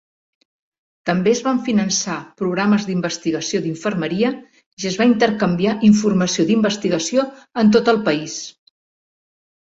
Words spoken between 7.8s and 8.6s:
el país.